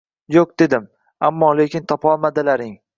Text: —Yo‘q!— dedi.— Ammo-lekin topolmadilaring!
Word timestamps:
—Yo‘q!— 0.35 0.53
dedi.— 0.61 0.79
Ammo-lekin 1.31 1.89
topolmadilaring! 1.95 2.79